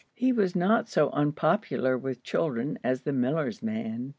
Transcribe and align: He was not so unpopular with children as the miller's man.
He 0.15 0.31
was 0.31 0.55
not 0.55 0.89
so 0.89 1.11
unpopular 1.11 1.95
with 1.95 2.23
children 2.23 2.79
as 2.83 3.03
the 3.03 3.13
miller's 3.13 3.61
man. 3.61 4.09